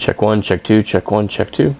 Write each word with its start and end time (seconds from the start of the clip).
Check 0.00 0.22
one, 0.22 0.40
check 0.40 0.64
two, 0.64 0.82
check 0.82 1.10
one, 1.10 1.28
check 1.28 1.50
two. 1.50 1.76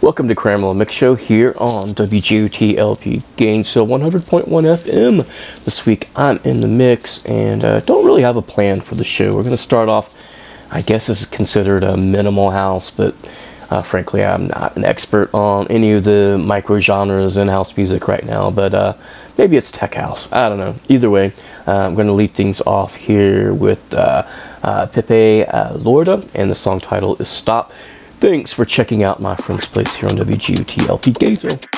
Welcome 0.00 0.26
to 0.28 0.34
Cramela 0.34 0.74
Mix 0.74 0.94
Show 0.94 1.14
here 1.14 1.52
on 1.58 1.88
WGOT 1.88 3.36
Gainesville 3.36 3.86
100.1 3.86 4.46
FM. 4.46 5.64
This 5.66 5.84
week 5.84 6.08
I'm 6.16 6.38
in 6.38 6.62
the 6.62 6.68
mix 6.68 7.22
and 7.26 7.62
uh, 7.62 7.80
don't 7.80 8.06
really 8.06 8.22
have 8.22 8.36
a 8.36 8.40
plan 8.40 8.80
for 8.80 8.94
the 8.94 9.04
show. 9.04 9.26
We're 9.26 9.42
going 9.42 9.50
to 9.50 9.58
start 9.58 9.90
off, 9.90 10.16
I 10.72 10.80
guess 10.80 11.08
this 11.08 11.20
is 11.20 11.26
considered 11.26 11.84
a 11.84 11.98
minimal 11.98 12.50
house, 12.50 12.90
but 12.90 13.14
uh, 13.68 13.82
frankly, 13.82 14.24
I'm 14.24 14.48
not 14.48 14.74
an 14.74 14.86
expert 14.86 15.28
on 15.34 15.66
any 15.68 15.92
of 15.92 16.04
the 16.04 16.42
micro 16.42 16.78
genres 16.78 17.36
in 17.36 17.48
house 17.48 17.76
music 17.76 18.08
right 18.08 18.24
now, 18.24 18.50
but 18.50 18.72
uh, 18.72 18.94
maybe 19.36 19.58
it's 19.58 19.70
tech 19.70 19.92
house. 19.92 20.32
I 20.32 20.48
don't 20.48 20.56
know. 20.56 20.76
Either 20.88 21.10
way, 21.10 21.34
uh, 21.66 21.76
I'm 21.76 21.94
going 21.94 22.06
to 22.06 22.14
lead 22.14 22.32
things 22.32 22.62
off 22.62 22.96
here 22.96 23.52
with 23.52 23.94
uh, 24.62 24.86
Pipe 24.86 25.48
uh, 25.48 25.74
Lloreda, 25.74 26.28
and 26.34 26.50
the 26.50 26.54
song 26.54 26.80
title 26.80 27.16
is 27.16 27.28
Stop. 27.28 27.70
Thanks 28.20 28.52
for 28.52 28.64
checking 28.64 29.02
out 29.02 29.20
my 29.20 29.36
friend's 29.36 29.66
place 29.66 29.94
here 29.94 30.08
on 30.08 30.16
WGOT 30.16 30.88
LP 30.88 31.12
Gainesville. 31.12 31.77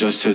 Just 0.00 0.22
to 0.22 0.34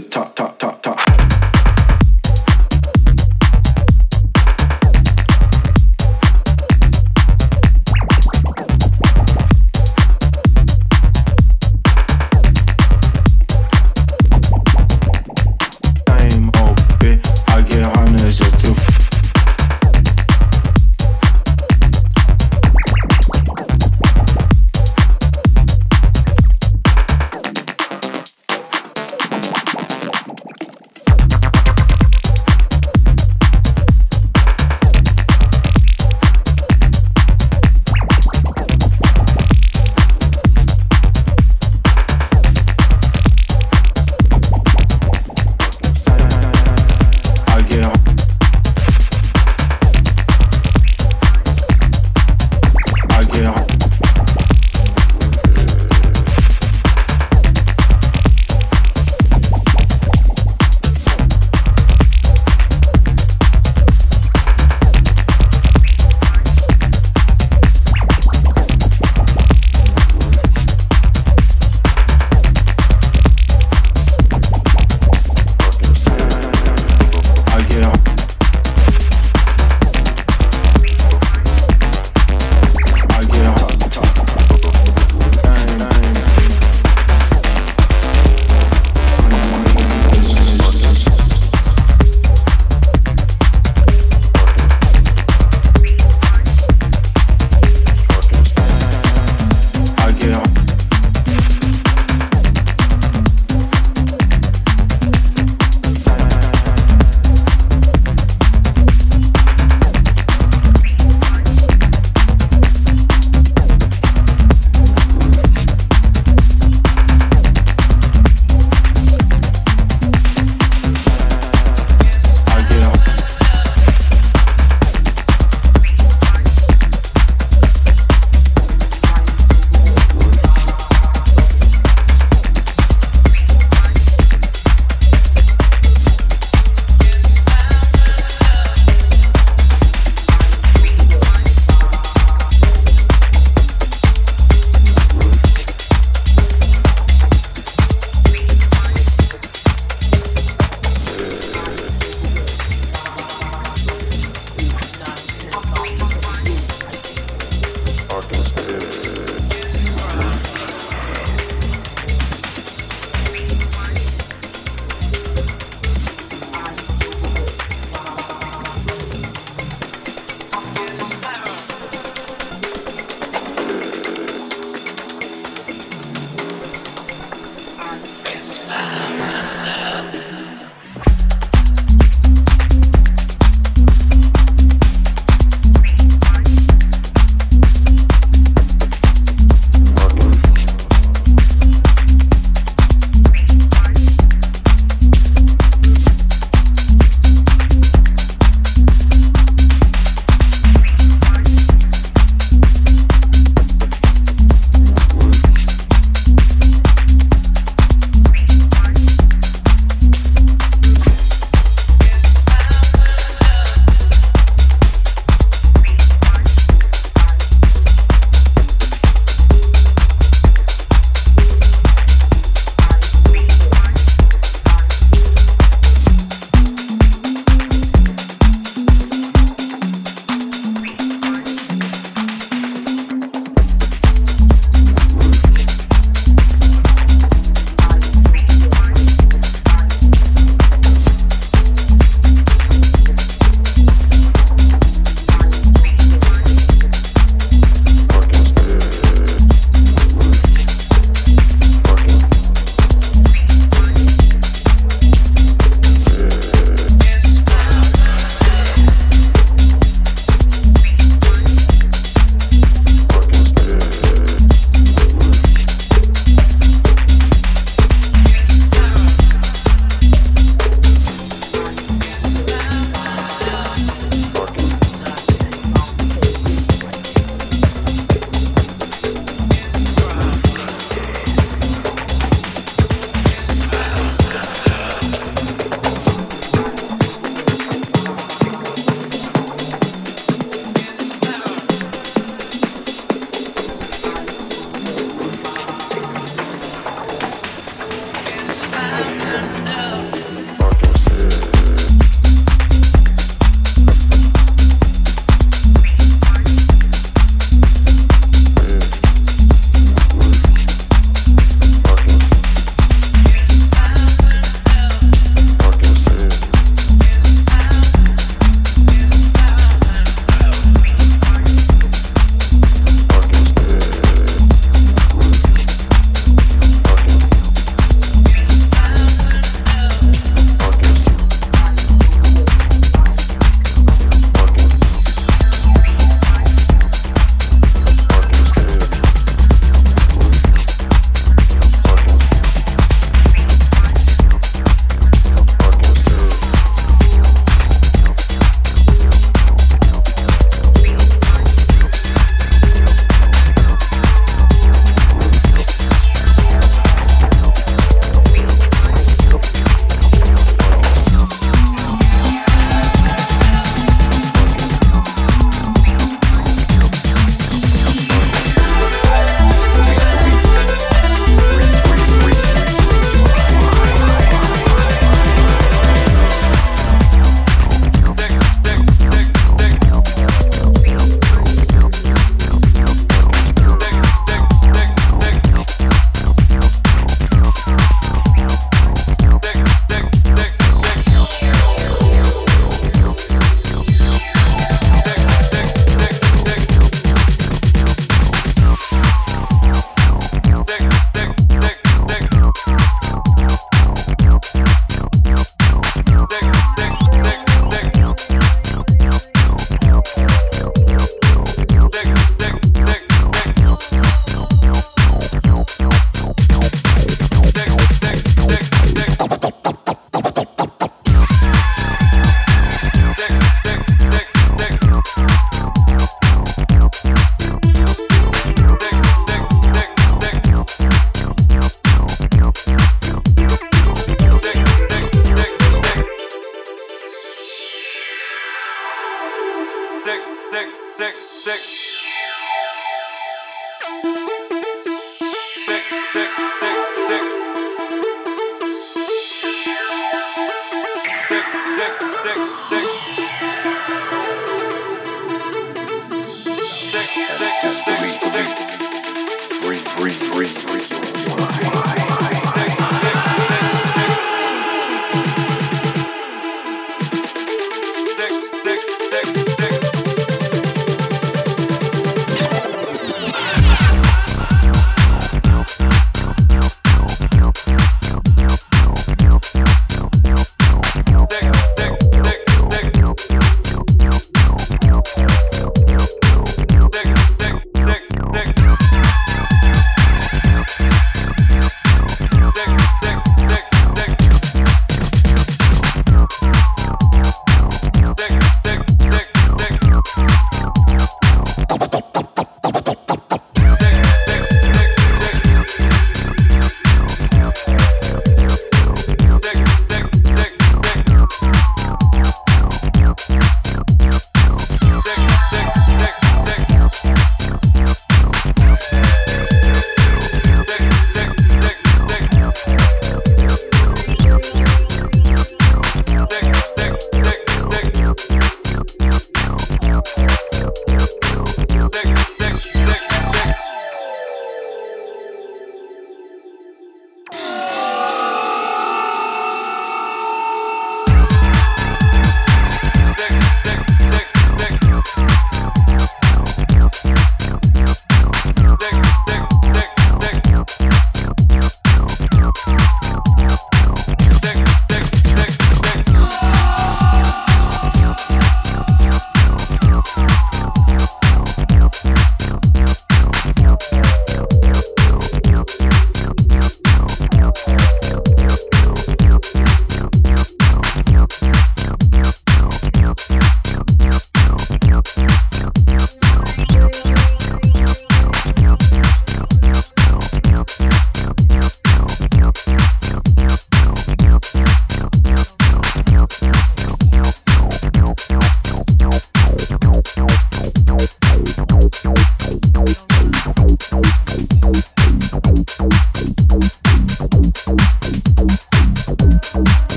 breathe, 459.62 459.98
breathe, 459.98 460.32
breathe, 460.32 460.68
breathe. 460.68 460.95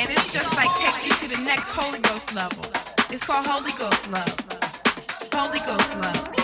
And 0.00 0.08
it's 0.10 0.32
just 0.32 0.54
like 0.54 0.72
takes 0.76 1.04
you 1.04 1.28
to 1.28 1.36
the 1.36 1.42
next 1.44 1.70
Holy 1.70 1.98
Ghost 1.98 2.32
level. 2.32 2.64
It's 3.10 3.26
called 3.26 3.46
Holy 3.48 3.72
Ghost 3.72 4.08
love. 4.12 5.32
Holy 5.32 5.58
Ghost 5.58 5.96
love. 5.98 6.37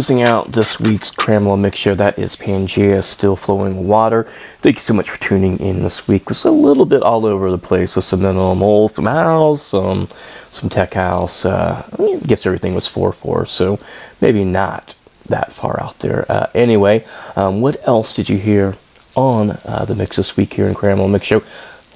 Closing 0.00 0.22
out 0.22 0.52
this 0.52 0.80
week's 0.80 1.10
Cramela 1.10 1.60
Mix 1.60 1.76
Show, 1.76 1.94
that 1.94 2.18
is 2.18 2.34
Pangaea 2.34 3.04
Still 3.04 3.36
Flowing 3.36 3.86
Water. 3.86 4.22
Thank 4.62 4.76
you 4.76 4.80
so 4.80 4.94
much 4.94 5.10
for 5.10 5.20
tuning 5.20 5.60
in 5.60 5.82
this 5.82 6.08
week. 6.08 6.22
It 6.22 6.28
was 6.30 6.46
a 6.46 6.50
little 6.50 6.86
bit 6.86 7.02
all 7.02 7.26
over 7.26 7.50
the 7.50 7.58
place 7.58 7.94
with 7.94 8.06
some 8.06 8.22
minimal, 8.22 8.88
some 8.88 9.04
house, 9.04 9.60
some 9.60 10.08
some 10.48 10.70
tech 10.70 10.94
house. 10.94 11.44
Uh, 11.44 11.86
I 11.98 12.26
guess 12.26 12.46
everything 12.46 12.74
was 12.74 12.88
4-4, 12.88 13.46
so 13.46 13.78
maybe 14.22 14.42
not 14.42 14.94
that 15.28 15.52
far 15.52 15.78
out 15.82 15.98
there. 15.98 16.24
Uh, 16.32 16.48
anyway, 16.54 17.04
um, 17.36 17.60
what 17.60 17.76
else 17.86 18.14
did 18.14 18.30
you 18.30 18.38
hear 18.38 18.76
on 19.16 19.50
uh, 19.66 19.84
the 19.86 19.94
mix 19.94 20.16
this 20.16 20.34
week 20.34 20.54
here 20.54 20.66
in 20.66 20.74
Cramela 20.74 21.10
Mix 21.10 21.26
Show? 21.26 21.42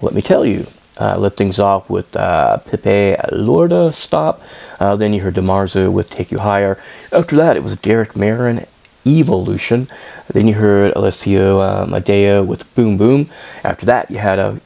Let 0.03 0.13
me 0.13 0.21
tell 0.21 0.45
you. 0.45 0.67
Uh, 0.97 1.17
let 1.19 1.37
things 1.37 1.59
off 1.59 1.91
with 1.91 2.15
uh, 2.17 2.59
Pipe 2.59 3.19
Lloreda 3.33 3.93
Stop. 3.93 4.41
Uh, 4.85 4.95
then 4.95 5.15
you 5.15 5.23
heard 5.23 5.35
DeMarzo 5.35 5.91
with 5.91 6.11
Take 6.11 6.31
You 6.31 6.41
Higher. 6.41 6.77
After 7.11 7.37
that, 7.37 7.57
it 7.57 7.63
was 7.63 7.75
Derek 7.75 8.15
Marin 8.15 8.67
Evilution. 9.07 9.89
Then 10.31 10.47
you 10.47 10.53
heard 10.55 10.93
Alessio 10.95 11.61
uh, 11.61 11.87
Madaio 11.87 12.45
with 12.45 12.63
Boom 12.75 12.99
Boom. 12.99 13.27
After 13.65 13.87
that, 13.87 14.11
you 14.11 14.19
had 14.19 14.39
uh, 14.39 14.57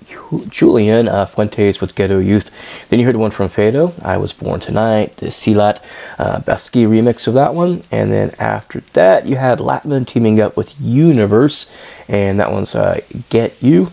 Julien 0.49 1.07
uh, 1.07 1.27
Fuentes 1.27 1.81
with 1.81 1.95
Ghetto 1.95 2.19
Youth. 2.19 2.89
Then 2.89 2.99
you 2.99 3.07
heard 3.07 3.14
one 3.14 3.31
from 3.31 3.49
Fedo, 3.49 3.95
I 4.05 4.16
Was 4.16 4.33
Born 4.33 4.59
Tonight, 4.59 5.19
the 5.19 5.27
Silat 5.27 5.79
uh, 6.19 6.41
Beksi 6.41 6.89
remix 6.89 7.29
of 7.29 7.35
that 7.35 7.55
one. 7.55 7.85
And 7.93 8.11
then 8.11 8.33
after 8.41 8.83
that, 8.95 9.25
you 9.25 9.37
had 9.37 9.61
Latmun 9.61 10.05
teaming 10.05 10.41
up 10.41 10.57
with 10.57 10.75
YOUniverse, 10.81 11.71
and 12.09 12.41
that 12.41 12.51
one's 12.51 12.75
uh, 12.75 13.01
Get 13.31 13.62
You. 13.62 13.91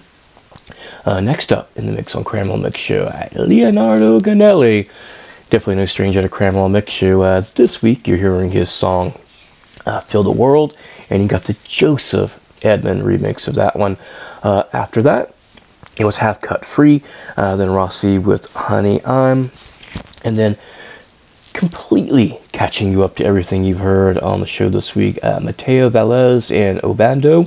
Uh, 1.06 1.20
next 1.20 1.52
up 1.52 1.70
in 1.76 1.86
the 1.86 1.94
Mix 1.94 2.16
on 2.16 2.24
Cramela 2.24 2.60
Mix 2.60 2.80
Show, 2.80 3.08
Leonardo 3.36 4.20
Gonnelli. 4.20 4.90
Definitely 5.50 5.76
no 5.76 5.86
stranger 5.86 6.22
to 6.24 6.28
Cramela 6.28 6.72
Mix. 6.72 7.04
Uh, 7.04 7.44
this 7.56 7.82
week 7.82 8.08
you're 8.08 8.18
hearing 8.18 8.52
his 8.52 8.72
song 8.72 9.14
uh, 9.86 10.02
Fill 10.02 10.24
the 10.24 10.32
World, 10.32 10.76
and 11.10 11.22
you 11.22 11.28
got 11.30 11.44
the 11.44 11.54
Joseph 11.68 12.42
Edmund 12.66 13.02
remix 13.02 13.48
of 13.48 13.54
that 13.56 13.76
one. 13.76 13.98
Uh, 14.42 14.64
after 14.74 15.04
that, 15.04 15.36
it 16.00 16.06
was 16.06 16.18
Half 16.18 16.42
Cut 16.42 16.66
Free, 16.66 17.04
uh, 17.38 17.56
then 17.56 17.70
Rossi 17.70 18.18
with 18.18 18.52
Honey 18.56 19.06
I'm, 19.06 19.52
and 20.24 20.36
then 20.36 20.58
completely 21.54 22.40
catching 22.52 22.92
you 22.92 23.04
up 23.04 23.16
to 23.18 23.26
everything 23.26 23.64
you've 23.64 23.80
heard 23.80 24.18
on 24.18 24.40
the 24.40 24.48
show 24.48 24.68
this 24.68 24.96
week, 24.96 25.24
uh, 25.24 25.40
Matheo 25.40 25.90
Velez 25.90 26.54
and 26.54 26.82
Obando 26.82 27.46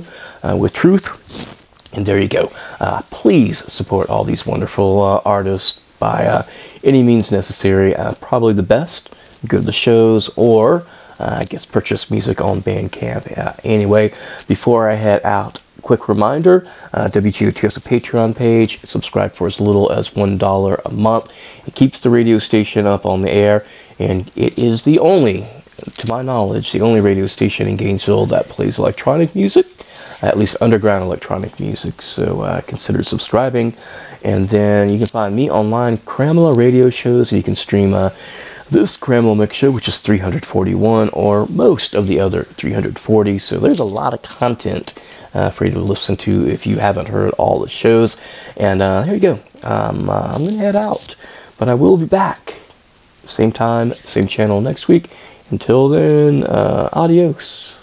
with 0.57 0.73
Truth. 0.73 1.93
And 1.93 2.05
there 2.05 2.19
you 2.19 2.27
go. 2.29 2.51
Uh, 2.79 3.01
please 3.11 3.59
support 3.71 4.09
all 4.09 4.23
these 4.23 4.45
wonderful 4.45 5.01
uh, 5.01 5.21
artists 5.25 5.81
by 5.99 6.25
uh, 6.25 6.43
any 6.83 7.03
means 7.03 7.31
necessary. 7.31 7.95
Uh, 7.95 8.13
probably 8.21 8.53
the 8.53 8.63
best. 8.63 9.09
Go 9.47 9.59
to 9.59 9.65
the 9.65 9.71
shows 9.71 10.29
or 10.35 10.85
uh, 11.19 11.39
I 11.41 11.45
guess 11.45 11.65
purchase 11.65 12.09
music 12.09 12.41
on 12.41 12.61
Bandcamp. 12.61 13.37
Uh, 13.37 13.53
anyway, 13.63 14.09
before 14.47 14.89
I 14.89 14.95
head 14.95 15.23
out, 15.23 15.59
quick 15.81 16.07
reminder 16.07 16.65
uh, 16.93 17.07
WGOT 17.11 17.57
has 17.59 17.77
a 17.77 17.81
Patreon 17.81 18.37
page. 18.37 18.79
Subscribe 18.79 19.33
for 19.33 19.47
as 19.47 19.59
little 19.59 19.91
as 19.91 20.11
$1 20.11 20.85
a 20.85 20.91
month. 20.91 21.67
It 21.67 21.75
keeps 21.75 21.99
the 21.99 22.09
radio 22.09 22.39
station 22.39 22.87
up 22.87 23.05
on 23.05 23.21
the 23.21 23.31
air, 23.31 23.65
and 23.99 24.31
it 24.35 24.57
is 24.57 24.83
the 24.83 24.99
only, 24.99 25.45
to 25.97 26.07
my 26.07 26.21
knowledge, 26.21 26.71
the 26.71 26.81
only 26.81 27.01
radio 27.01 27.25
station 27.25 27.67
in 27.67 27.75
Gainesville 27.75 28.27
that 28.27 28.47
plays 28.49 28.79
electronic 28.79 29.35
music 29.35 29.65
at 30.21 30.37
least 30.37 30.57
underground 30.61 31.03
electronic 31.03 31.59
music. 31.59 32.01
So 32.01 32.41
uh, 32.41 32.61
consider 32.61 33.03
subscribing. 33.03 33.73
And 34.23 34.49
then 34.49 34.91
you 34.91 34.97
can 34.97 35.07
find 35.07 35.35
me 35.35 35.49
online, 35.49 35.97
Cramela 35.97 36.55
Radio 36.55 36.89
Shows, 36.89 37.31
you 37.31 37.43
can 37.43 37.55
stream 37.55 37.93
uh, 37.93 38.09
this 38.69 38.97
Cramela 38.97 39.37
Mix 39.37 39.55
Show, 39.55 39.71
which 39.71 39.87
is 39.87 39.97
341, 39.99 41.09
or 41.09 41.47
most 41.47 41.95
of 41.95 42.07
the 42.07 42.19
other 42.19 42.43
340. 42.43 43.37
So 43.39 43.57
there's 43.57 43.79
a 43.79 43.83
lot 43.83 44.13
of 44.13 44.21
content 44.21 44.93
uh, 45.33 45.49
for 45.49 45.65
you 45.65 45.71
to 45.71 45.79
listen 45.79 46.17
to 46.17 46.47
if 46.47 46.67
you 46.67 46.77
haven't 46.77 47.07
heard 47.07 47.33
all 47.33 47.59
the 47.59 47.69
shows. 47.69 48.17
And 48.57 48.81
uh, 48.81 49.03
here 49.03 49.15
you 49.15 49.21
go. 49.21 49.33
Um, 49.63 50.09
uh, 50.09 50.33
I'm 50.33 50.43
going 50.43 50.51
to 50.51 50.57
head 50.57 50.75
out, 50.75 51.15
but 51.57 51.67
I 51.67 51.73
will 51.73 51.97
be 51.97 52.05
back. 52.05 52.55
Same 53.23 53.51
time, 53.51 53.91
same 53.93 54.27
channel 54.27 54.61
next 54.61 54.87
week. 54.87 55.09
Until 55.51 55.89
then, 55.89 56.43
uh, 56.43 56.89
adios. 56.93 57.75